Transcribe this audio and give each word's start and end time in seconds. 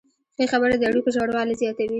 ښې 0.35 0.45
خبرې 0.51 0.75
د 0.77 0.83
اړیکو 0.89 1.09
ژوروالی 1.15 1.55
زیاتوي. 1.61 1.89